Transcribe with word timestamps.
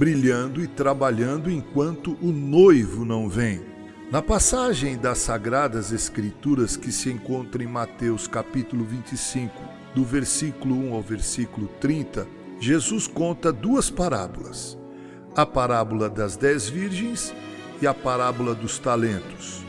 brilhando 0.00 0.64
e 0.64 0.66
trabalhando 0.66 1.50
enquanto 1.50 2.16
o 2.22 2.32
noivo 2.32 3.04
não 3.04 3.28
vem. 3.28 3.60
Na 4.10 4.22
passagem 4.22 4.96
das 4.96 5.18
Sagradas 5.18 5.92
Escrituras 5.92 6.74
que 6.74 6.90
se 6.90 7.10
encontra 7.10 7.62
em 7.62 7.66
Mateus 7.66 8.26
capítulo 8.26 8.82
25, 8.82 9.54
do 9.94 10.02
versículo 10.02 10.74
1 10.74 10.94
ao 10.94 11.02
versículo 11.02 11.68
30, 11.78 12.26
Jesus 12.58 13.06
conta 13.06 13.52
duas 13.52 13.90
parábolas: 13.90 14.78
a 15.36 15.44
parábola 15.44 16.08
das 16.08 16.34
dez 16.34 16.66
virgens 16.66 17.34
e 17.82 17.86
a 17.86 17.92
parábola 17.92 18.54
dos 18.54 18.78
talentos. 18.78 19.62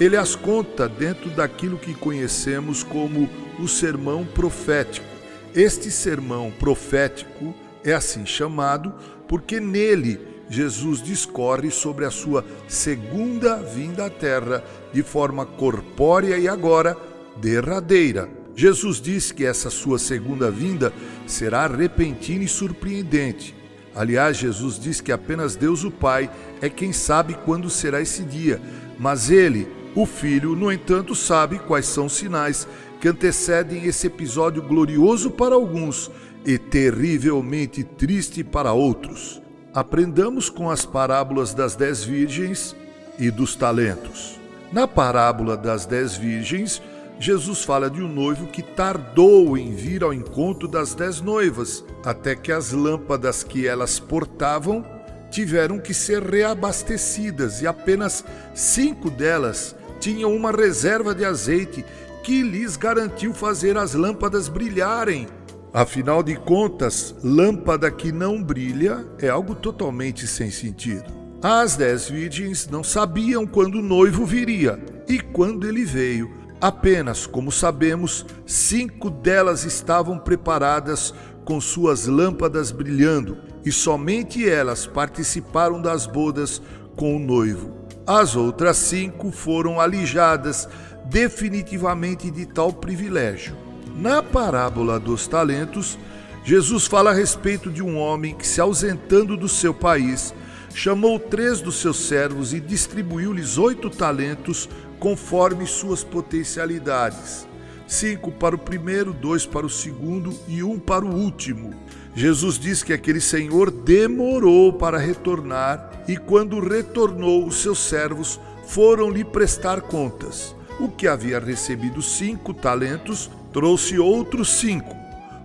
Ele 0.00 0.16
as 0.16 0.34
conta 0.34 0.88
dentro 0.88 1.30
daquilo 1.30 1.78
que 1.78 1.94
conhecemos 1.94 2.82
como 2.82 3.30
o 3.60 3.68
sermão 3.68 4.26
profético. 4.26 5.06
Este 5.54 5.88
sermão 5.88 6.50
profético 6.50 7.54
é 7.84 7.92
assim 7.92 8.26
chamado 8.26 8.94
porque 9.26 9.60
nele 9.60 10.20
Jesus 10.50 11.02
discorre 11.02 11.70
sobre 11.70 12.04
a 12.04 12.10
sua 12.10 12.44
segunda 12.66 13.56
vinda 13.56 14.06
à 14.06 14.10
terra 14.10 14.64
de 14.92 15.02
forma 15.02 15.44
corpórea 15.44 16.38
e 16.38 16.48
agora 16.48 16.96
derradeira. 17.36 18.28
Jesus 18.56 19.00
diz 19.00 19.30
que 19.30 19.44
essa 19.44 19.70
sua 19.70 19.98
segunda 19.98 20.50
vinda 20.50 20.92
será 21.26 21.66
repentina 21.66 22.42
e 22.42 22.48
surpreendente. 22.48 23.54
Aliás, 23.94 24.36
Jesus 24.36 24.78
diz 24.78 25.00
que 25.00 25.12
apenas 25.12 25.54
Deus 25.54 25.84
o 25.84 25.90
Pai 25.90 26.30
é 26.60 26.68
quem 26.68 26.92
sabe 26.92 27.34
quando 27.44 27.68
será 27.68 28.00
esse 28.00 28.22
dia, 28.22 28.60
mas 28.98 29.30
ele, 29.30 29.68
o 29.94 30.06
Filho, 30.06 30.56
no 30.56 30.72
entanto, 30.72 31.14
sabe 31.14 31.58
quais 31.58 31.86
são 31.86 32.06
os 32.06 32.14
sinais 32.14 32.66
que 33.00 33.08
antecedem 33.08 33.84
esse 33.84 34.06
episódio 34.06 34.62
glorioso 34.62 35.30
para 35.30 35.54
alguns 35.54 36.10
e 36.44 36.58
terrivelmente 36.58 37.84
triste 37.84 38.42
para 38.42 38.72
outros. 38.72 39.40
Aprendamos 39.72 40.48
com 40.48 40.70
as 40.70 40.84
parábolas 40.84 41.54
das 41.54 41.76
dez 41.76 42.02
virgens 42.02 42.74
e 43.18 43.30
dos 43.30 43.54
talentos. 43.54 44.38
Na 44.72 44.86
parábola 44.86 45.56
das 45.56 45.86
dez 45.86 46.16
virgens, 46.16 46.82
Jesus 47.20 47.64
fala 47.64 47.90
de 47.90 48.02
um 48.02 48.08
noivo 48.08 48.46
que 48.46 48.62
tardou 48.62 49.58
em 49.58 49.74
vir 49.74 50.04
ao 50.04 50.12
encontro 50.12 50.68
das 50.68 50.94
dez 50.94 51.20
noivas, 51.20 51.84
até 52.04 52.36
que 52.36 52.52
as 52.52 52.72
lâmpadas 52.72 53.42
que 53.42 53.66
elas 53.66 53.98
portavam 53.98 54.84
tiveram 55.30 55.78
que 55.78 55.92
ser 55.92 56.22
reabastecidas 56.22 57.60
e 57.60 57.66
apenas 57.66 58.24
cinco 58.54 59.10
delas 59.10 59.74
tinham 60.00 60.34
uma 60.34 60.52
reserva 60.52 61.14
de 61.14 61.24
azeite 61.24 61.84
que 62.22 62.42
lhes 62.42 62.76
garantiu 62.76 63.32
fazer 63.32 63.76
as 63.76 63.94
lâmpadas 63.94 64.48
brilharem 64.48 65.28
Afinal 65.72 66.22
de 66.22 66.34
contas, 66.34 67.14
lâmpada 67.22 67.90
que 67.90 68.10
não 68.10 68.42
brilha 68.42 69.06
é 69.18 69.28
algo 69.28 69.54
totalmente 69.54 70.26
sem 70.26 70.50
sentido. 70.50 71.04
As 71.42 71.76
dez 71.76 72.08
virgens 72.08 72.68
não 72.68 72.82
sabiam 72.82 73.46
quando 73.46 73.76
o 73.76 73.82
noivo 73.82 74.24
viria 74.24 74.82
e 75.06 75.20
quando 75.20 75.68
ele 75.68 75.84
veio. 75.84 76.32
Apenas, 76.60 77.26
como 77.26 77.52
sabemos, 77.52 78.24
cinco 78.46 79.10
delas 79.10 79.64
estavam 79.64 80.18
preparadas 80.18 81.14
com 81.44 81.60
suas 81.60 82.06
lâmpadas 82.06 82.72
brilhando 82.72 83.38
e 83.64 83.70
somente 83.70 84.48
elas 84.48 84.86
participaram 84.86 85.80
das 85.80 86.06
bodas 86.06 86.62
com 86.96 87.14
o 87.14 87.20
noivo. 87.20 87.76
As 88.06 88.34
outras 88.34 88.78
cinco 88.78 89.30
foram 89.30 89.78
alijadas 89.78 90.66
definitivamente 91.08 92.30
de 92.30 92.46
tal 92.46 92.72
privilégio. 92.72 93.56
Na 93.96 94.22
parábola 94.22 95.00
dos 95.00 95.26
talentos, 95.26 95.98
Jesus 96.44 96.86
fala 96.86 97.10
a 97.10 97.14
respeito 97.14 97.70
de 97.70 97.82
um 97.82 97.98
homem 97.98 98.34
que, 98.34 98.46
se 98.46 98.60
ausentando 98.60 99.36
do 99.36 99.48
seu 99.48 99.74
país, 99.74 100.34
chamou 100.74 101.18
três 101.18 101.60
dos 101.60 101.76
seus 101.80 101.96
servos 102.06 102.52
e 102.54 102.60
distribuiu-lhes 102.60 103.58
oito 103.58 103.90
talentos 103.90 104.68
conforme 104.98 105.66
suas 105.66 106.04
potencialidades: 106.04 107.46
cinco 107.86 108.30
para 108.30 108.54
o 108.54 108.58
primeiro, 108.58 109.12
dois 109.12 109.46
para 109.46 109.66
o 109.66 109.70
segundo 109.70 110.32
e 110.46 110.62
um 110.62 110.78
para 110.78 111.04
o 111.04 111.14
último. 111.14 111.74
Jesus 112.14 112.58
diz 112.58 112.82
que 112.82 112.92
aquele 112.92 113.20
senhor 113.20 113.70
demorou 113.70 114.72
para 114.72 114.98
retornar 114.98 116.04
e, 116.06 116.16
quando 116.16 116.60
retornou, 116.60 117.46
os 117.46 117.62
seus 117.62 117.78
servos 117.78 118.40
foram 118.66 119.10
lhe 119.10 119.24
prestar 119.24 119.80
contas. 119.82 120.57
O 120.80 120.88
que 120.88 121.08
havia 121.08 121.38
recebido 121.40 122.00
cinco 122.00 122.54
talentos 122.54 123.30
trouxe 123.52 123.98
outros 123.98 124.48
cinco. 124.48 124.96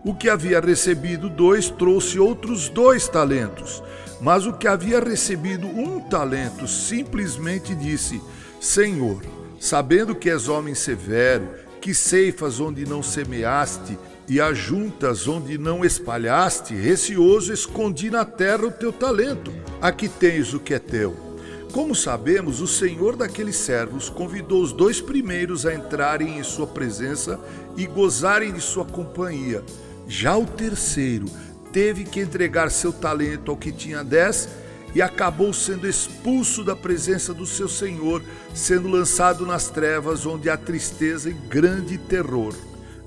O 0.06 0.14
que 0.14 0.30
havia 0.30 0.60
recebido 0.60 1.30
dois 1.30 1.70
trouxe 1.70 2.20
outros 2.20 2.70
dois 2.70 3.08
talentos. 3.08 3.82
Mas 4.22 4.46
o 4.46 4.54
que 4.54 4.68
havia 4.68 5.00
recebido 5.00 5.68
um 5.68 6.00
talento 6.00 6.68
simplesmente 6.68 7.74
disse: 7.74 8.22
Senhor, 8.60 9.22
sabendo 9.60 10.14
que 10.14 10.30
és 10.30 10.48
homem 10.48 10.76
severo, 10.76 11.50
que 11.82 11.94
ceifas 11.94 12.60
onde 12.60 12.86
não 12.86 13.02
semeaste 13.02 13.98
e 14.28 14.40
ajuntas 14.40 15.28
onde 15.28 15.58
não 15.58 15.84
espalhaste, 15.84 16.74
receoso 16.74 17.52
escondi 17.52 18.10
na 18.10 18.24
terra 18.24 18.68
o 18.68 18.72
teu 18.72 18.94
talento. 18.94 19.52
Aqui 19.82 20.08
tens 20.08 20.54
o 20.54 20.60
que 20.60 20.74
é 20.74 20.80
teu. 20.80 21.33
Como 21.74 21.96
sabemos, 21.96 22.62
o 22.62 22.68
senhor 22.68 23.16
daqueles 23.16 23.56
servos 23.56 24.08
convidou 24.08 24.62
os 24.62 24.72
dois 24.72 25.02
primeiros 25.02 25.66
a 25.66 25.74
entrarem 25.74 26.38
em 26.38 26.44
sua 26.44 26.68
presença 26.68 27.40
e 27.76 27.88
gozarem 27.88 28.54
de 28.54 28.62
sua 28.62 28.86
companhia. 28.86 29.64
Já 30.08 30.38
o 30.38 30.46
terceiro 30.46 31.26
teve 31.72 32.04
que 32.04 32.20
entregar 32.20 32.70
seu 32.70 32.94
talento 32.94 33.50
ao 33.50 33.58
que 33.58 33.72
tinha 33.72 34.04
dez 34.04 34.48
e 34.94 35.02
acabou 35.02 35.52
sendo 35.52 35.90
expulso 35.90 36.64
da 36.64 36.76
presença 36.76 37.34
do 37.34 37.48
seu 37.48 37.68
senhor, 37.68 38.22
sendo 38.54 38.88
lançado 38.88 39.44
nas 39.44 39.68
trevas 39.68 40.28
onde 40.28 40.52
há 40.52 40.56
tristeza 40.56 41.32
e 41.32 41.34
grande 41.34 41.98
terror. 41.98 42.54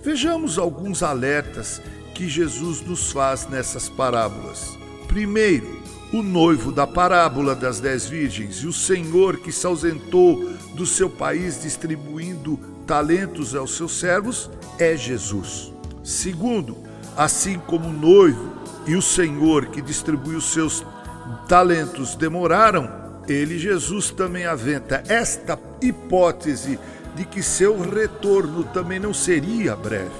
Vejamos 0.02 0.58
alguns 0.58 1.04
alertas 1.04 1.80
que 2.12 2.28
Jesus 2.28 2.80
nos 2.80 3.12
faz 3.12 3.48
nessas 3.48 3.88
parábolas. 3.88 4.76
Primeiro, 5.06 5.85
o 6.12 6.22
noivo 6.22 6.70
da 6.70 6.86
parábola 6.86 7.54
das 7.54 7.80
dez 7.80 8.06
virgens 8.06 8.56
e 8.58 8.66
o 8.66 8.72
senhor 8.72 9.38
que 9.38 9.50
se 9.50 9.66
ausentou 9.66 10.50
do 10.74 10.86
seu 10.86 11.10
país 11.10 11.60
distribuindo 11.60 12.58
talentos 12.86 13.54
aos 13.54 13.76
seus 13.76 13.98
servos 13.98 14.50
é 14.78 14.96
Jesus. 14.96 15.72
Segundo, 16.04 16.76
assim 17.16 17.58
como 17.58 17.88
o 17.88 17.92
noivo 17.92 18.52
e 18.86 18.94
o 18.94 19.02
senhor 19.02 19.66
que 19.66 19.82
distribuiu 19.82 20.40
seus 20.40 20.84
talentos 21.48 22.14
demoraram, 22.14 22.88
ele, 23.26 23.58
Jesus, 23.58 24.10
também 24.10 24.46
aventa 24.46 25.02
esta 25.08 25.58
hipótese 25.82 26.78
de 27.16 27.24
que 27.24 27.42
seu 27.42 27.80
retorno 27.80 28.62
também 28.62 29.00
não 29.00 29.12
seria 29.12 29.74
breve. 29.74 30.10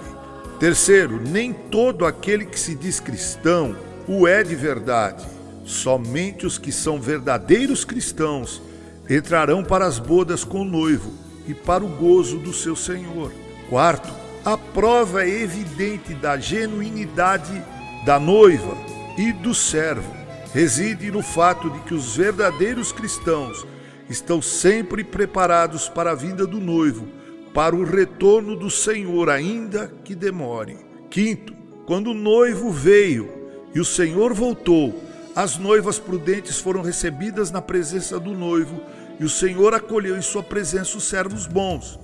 Terceiro, 0.58 1.20
nem 1.20 1.52
todo 1.52 2.04
aquele 2.04 2.46
que 2.46 2.58
se 2.58 2.74
diz 2.74 2.98
cristão 2.98 3.76
o 4.08 4.26
é 4.26 4.42
de 4.42 4.56
verdade. 4.56 5.35
Somente 5.66 6.46
os 6.46 6.58
que 6.58 6.70
são 6.70 7.00
verdadeiros 7.00 7.84
cristãos 7.84 8.62
entrarão 9.10 9.64
para 9.64 9.84
as 9.84 9.98
bodas 9.98 10.44
com 10.44 10.60
o 10.60 10.64
noivo 10.64 11.12
e 11.48 11.52
para 11.52 11.84
o 11.84 11.88
gozo 11.88 12.38
do 12.38 12.52
seu 12.52 12.76
Senhor. 12.76 13.32
Quarto, 13.68 14.08
a 14.44 14.56
prova 14.56 15.26
evidente 15.26 16.14
da 16.14 16.38
genuinidade 16.38 17.60
da 18.04 18.20
noiva 18.20 18.76
e 19.18 19.32
do 19.32 19.52
servo 19.52 20.14
reside 20.54 21.10
no 21.10 21.20
fato 21.20 21.68
de 21.68 21.80
que 21.80 21.94
os 21.94 22.16
verdadeiros 22.16 22.92
cristãos 22.92 23.66
estão 24.08 24.40
sempre 24.40 25.02
preparados 25.02 25.88
para 25.88 26.12
a 26.12 26.14
vinda 26.14 26.46
do 26.46 26.60
noivo, 26.60 27.08
para 27.52 27.74
o 27.74 27.82
retorno 27.82 28.54
do 28.54 28.70
Senhor, 28.70 29.28
ainda 29.28 29.92
que 30.04 30.14
demore. 30.14 30.76
Quinto, 31.10 31.52
quando 31.86 32.12
o 32.12 32.14
noivo 32.14 32.70
veio 32.70 33.28
e 33.74 33.80
o 33.80 33.84
Senhor 33.84 34.32
voltou, 34.32 34.94
as 35.36 35.58
noivas 35.58 35.98
prudentes 35.98 36.58
foram 36.58 36.80
recebidas 36.80 37.50
na 37.50 37.60
presença 37.60 38.18
do 38.18 38.32
noivo, 38.32 38.80
e 39.20 39.24
o 39.24 39.28
Senhor 39.28 39.74
acolheu 39.74 40.16
em 40.16 40.22
sua 40.22 40.42
presença 40.42 40.96
os 40.96 41.04
servos 41.04 41.46
bons. 41.46 42.00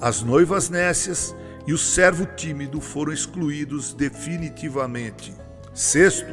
As 0.00 0.20
noivas 0.20 0.68
nécias 0.68 1.32
e 1.64 1.72
o 1.72 1.78
servo 1.78 2.26
tímido 2.26 2.80
foram 2.80 3.12
excluídos 3.12 3.94
definitivamente. 3.94 5.32
Sexto, 5.72 6.26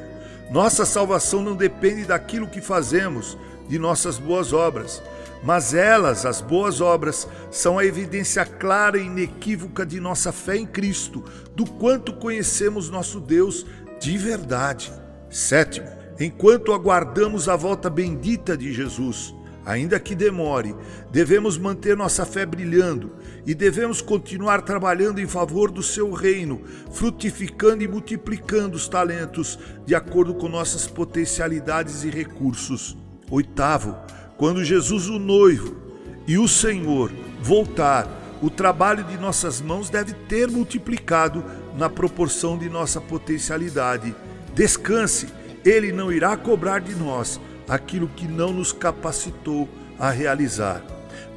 nossa 0.49 0.87
salvação 0.87 1.43
não 1.43 1.55
depende 1.55 2.03
daquilo 2.05 2.47
que 2.47 2.61
fazemos, 2.61 3.37
de 3.67 3.77
nossas 3.77 4.17
boas 4.17 4.51
obras, 4.51 5.03
mas 5.43 5.75
elas, 5.75 6.25
as 6.25 6.41
boas 6.41 6.81
obras, 6.81 7.27
são 7.51 7.77
a 7.77 7.85
evidência 7.85 8.43
clara 8.43 8.97
e 8.97 9.05
inequívoca 9.05 9.85
de 9.85 9.99
nossa 9.99 10.31
fé 10.31 10.57
em 10.57 10.65
Cristo, 10.65 11.23
do 11.55 11.63
quanto 11.63 12.13
conhecemos 12.13 12.89
nosso 12.89 13.19
Deus 13.19 13.67
de 13.99 14.17
verdade. 14.17 14.91
Sétimo, 15.29 15.98
enquanto 16.19 16.73
aguardamos 16.73 17.47
a 17.47 17.55
volta 17.55 17.89
bendita 17.89 18.57
de 18.57 18.73
Jesus, 18.73 19.33
Ainda 19.69 19.99
que 19.99 20.15
demore, 20.15 20.75
devemos 21.11 21.55
manter 21.55 21.95
nossa 21.95 22.25
fé 22.25 22.43
brilhando 22.43 23.11
e 23.45 23.53
devemos 23.53 24.01
continuar 24.01 24.63
trabalhando 24.63 25.19
em 25.19 25.27
favor 25.27 25.69
do 25.69 25.83
seu 25.83 26.11
reino, 26.11 26.61
frutificando 26.91 27.83
e 27.83 27.87
multiplicando 27.87 28.75
os 28.75 28.87
talentos 28.87 29.59
de 29.85 29.93
acordo 29.93 30.33
com 30.33 30.49
nossas 30.49 30.87
potencialidades 30.87 32.03
e 32.03 32.09
recursos. 32.09 32.97
Oitavo, 33.29 33.95
quando 34.37 34.63
Jesus, 34.63 35.07
o 35.07 35.19
noivo, 35.19 35.75
e 36.25 36.39
o 36.39 36.47
Senhor 36.47 37.11
voltar, 37.39 38.07
o 38.41 38.49
trabalho 38.49 39.03
de 39.03 39.17
nossas 39.17 39.61
mãos 39.61 39.87
deve 39.87 40.13
ter 40.13 40.49
multiplicado 40.49 41.43
na 41.77 41.89
proporção 41.89 42.57
de 42.57 42.67
nossa 42.69 42.99
potencialidade. 42.99 44.15
Descanse, 44.55 45.27
ele 45.69 45.91
não 45.91 46.11
irá 46.11 46.35
cobrar 46.35 46.79
de 46.79 46.95
nós 46.95 47.39
aquilo 47.67 48.07
que 48.07 48.27
não 48.27 48.51
nos 48.51 48.71
capacitou 48.71 49.69
a 49.99 50.09
realizar. 50.09 50.81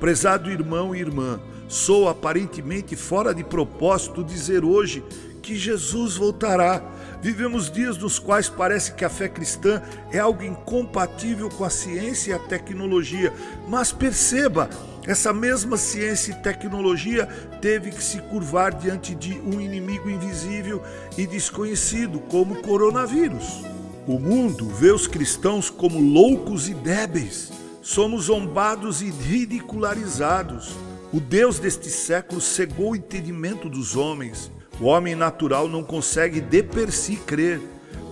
Prezado 0.01 0.51
irmão 0.51 0.95
e 0.97 1.01
irmã, 1.01 1.39
sou 1.69 2.09
aparentemente 2.09 2.97
fora 2.97 3.35
de 3.35 3.45
propósito 3.45 4.25
dizer 4.25 4.65
hoje 4.65 5.05
que 5.43 5.55
Jesus 5.55 6.17
voltará. 6.17 6.83
Vivemos 7.21 7.71
dias 7.71 7.99
nos 7.99 8.19
quais 8.19 8.49
parece 8.49 8.95
que 8.95 9.05
a 9.05 9.11
fé 9.11 9.29
cristã 9.29 9.83
é 10.11 10.19
algo 10.19 10.43
incompatível 10.43 11.51
com 11.51 11.65
a 11.65 11.71
ciência 11.71 12.31
e 12.31 12.35
a 12.35 12.39
tecnologia, 12.39 13.33
mas 13.69 13.93
perceba, 13.93 14.71
essa 15.07 15.33
mesma 15.33 15.77
ciência 15.77 16.33
e 16.33 16.43
tecnologia 16.43 17.27
teve 17.61 17.91
que 17.91 18.03
se 18.03 18.19
curvar 18.23 18.73
diante 18.73 19.15
de 19.15 19.35
um 19.41 19.61
inimigo 19.61 20.09
invisível 20.09 20.83
e 21.19 21.27
desconhecido, 21.27 22.19
como 22.21 22.55
o 22.55 22.63
coronavírus. 22.63 23.63
O 24.05 24.19
mundo 24.19 24.69
vê 24.69 24.91
os 24.91 25.07
cristãos 25.07 25.71
como 25.71 26.01
loucos 26.01 26.69
e 26.69 26.75
débeis. 26.75 27.53
Somos 27.81 28.25
zombados 28.25 29.01
e 29.01 29.11
ridicularizados. 29.11 30.75
O 31.13 31.21
Deus 31.21 31.61
deste 31.61 31.89
século 31.89 32.41
cegou 32.41 32.93
o 32.93 32.97
entendimento 32.97 33.69
dos 33.69 33.95
homens. 33.95 34.51
O 34.81 34.87
homem 34.87 35.15
natural 35.15 35.69
não 35.69 35.85
consegue 35.85 36.41
de 36.41 36.65
per 36.65 36.91
si 36.91 37.15
crer. 37.15 37.61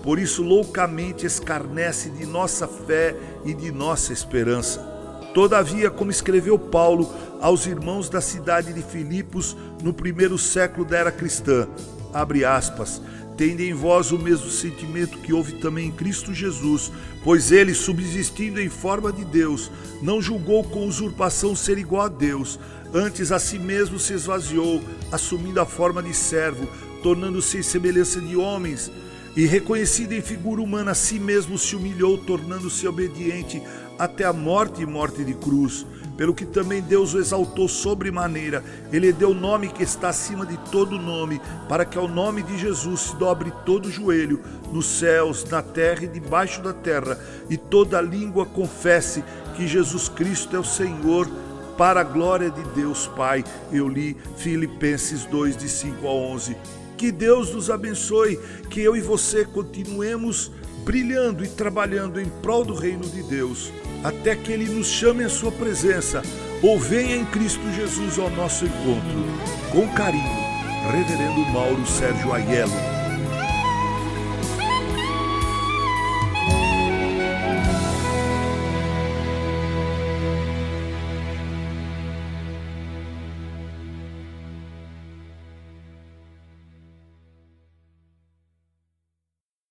Por 0.05 0.21
isso, 0.21 0.45
loucamente 0.45 1.27
escarnece 1.27 2.09
de 2.11 2.25
nossa 2.25 2.69
fé 2.69 3.17
e 3.45 3.53
de 3.53 3.73
nossa 3.73 4.13
esperança. 4.13 4.79
Todavia, 5.35 5.91
como 5.91 6.13
escreveu 6.13 6.57
Paulo 6.57 7.13
aos 7.41 7.67
irmãos 7.67 8.09
da 8.09 8.21
cidade 8.21 8.73
de 8.73 8.83
Filipos 8.83 9.57
no 9.83 9.93
primeiro 9.93 10.39
século 10.39 10.85
da 10.85 10.99
era 10.99 11.13
cristã, 11.13 11.69
abre 12.13 12.45
aspas, 12.45 13.03
tende 13.41 13.67
em 13.67 13.73
vós 13.73 14.13
o 14.13 14.19
mesmo 14.19 14.51
sentimento 14.51 15.17
que 15.17 15.33
houve 15.33 15.53
também 15.53 15.87
em 15.87 15.91
Cristo 15.91 16.35
Jesus, 16.35 16.93
pois 17.25 17.51
ele, 17.51 17.73
subsistindo 17.73 18.61
em 18.61 18.69
forma 18.69 19.11
de 19.11 19.25
Deus, 19.25 19.71
não 20.03 20.21
julgou 20.21 20.63
com 20.63 20.87
usurpação 20.87 21.57
ser 21.57 21.79
igual 21.79 22.03
a 22.03 22.09
Deus, 22.09 22.61
antes 22.93 23.33
a 23.33 23.39
si 23.39 23.59
mesmo 23.59 23.99
se 23.99 24.13
esvaziou, 24.13 24.83
assumindo 25.11 25.59
a 25.59 25.65
forma 25.65 26.03
de 26.03 26.13
servo, 26.13 26.69
tornando-se 27.03 27.57
em 27.57 27.63
semelhança 27.63 28.21
de 28.21 28.37
homens, 28.37 28.93
e 29.35 29.47
reconhecido 29.47 30.13
em 30.13 30.21
figura 30.21 30.61
humana, 30.61 30.91
a 30.91 30.95
si 30.95 31.19
mesmo 31.19 31.57
se 31.57 31.75
humilhou, 31.75 32.19
tornando-se 32.19 32.87
obediente 32.87 33.63
até 33.99 34.27
a 34.27 34.35
morte 34.35 34.83
e 34.83 34.87
morte 34.87 35.25
de 35.25 35.33
cruz 35.33 35.87
pelo 36.21 36.35
que 36.35 36.45
também 36.45 36.83
Deus 36.83 37.15
o 37.15 37.19
exaltou 37.19 37.67
sobremaneira. 37.67 38.63
Ele 38.93 39.11
deu 39.11 39.31
o 39.31 39.35
nome 39.35 39.71
que 39.71 39.83
está 39.83 40.11
acima 40.11 40.45
de 40.45 40.55
todo 40.71 40.99
nome, 40.99 41.41
para 41.67 41.83
que 41.83 41.97
ao 41.97 42.07
nome 42.07 42.43
de 42.43 42.59
Jesus 42.59 43.01
se 43.01 43.17
dobre 43.17 43.51
todo 43.65 43.91
joelho, 43.91 44.39
nos 44.71 44.85
céus, 44.85 45.47
na 45.47 45.63
terra 45.63 46.05
e 46.05 46.09
debaixo 46.09 46.61
da 46.61 46.75
terra, 46.75 47.19
e 47.49 47.57
toda 47.57 48.03
língua 48.03 48.45
confesse 48.45 49.25
que 49.57 49.67
Jesus 49.67 50.11
Cristo 50.11 50.55
é 50.55 50.59
o 50.59 50.63
Senhor, 50.65 51.27
para 51.79 52.03
a 52.03 52.05
glória 52.05 52.51
de 52.51 52.63
Deus 52.75 53.07
Pai. 53.07 53.43
Eu 53.73 53.89
li 53.89 54.15
Filipenses 54.37 55.25
2, 55.25 55.57
de 55.57 55.71
5 55.71 56.07
a 56.07 56.11
11. 56.11 56.55
Que 56.99 57.11
Deus 57.11 57.55
nos 57.55 57.71
abençoe, 57.71 58.39
que 58.69 58.83
eu 58.83 58.95
e 58.95 59.01
você 59.01 59.47
continuemos 59.47 60.53
brilhando 60.85 61.45
e 61.45 61.49
trabalhando 61.49 62.21
em 62.21 62.29
prol 62.43 62.65
do 62.65 62.75
reino 62.75 63.09
de 63.09 63.23
Deus 63.23 63.73
até 64.03 64.35
que 64.35 64.53
Ele 64.53 64.67
nos 64.67 64.89
chame 64.89 65.25
à 65.25 65.29
Sua 65.29 65.53
presença 65.53 66.23
ou 66.63 66.79
venha 66.79 67.17
em 67.17 67.25
Cristo 67.27 67.71
Jesus 67.73 68.19
ao 68.19 68.31
nosso 68.31 68.65
encontro. 68.65 69.71
Com 69.73 69.89
carinho, 69.95 70.51
Reverendo 70.91 71.41
Mauro 71.53 71.87
Sérgio 71.87 72.33
Aiello 72.33 73.00